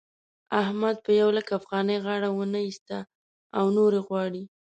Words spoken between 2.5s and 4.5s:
نه اېسته او نورې غواړي.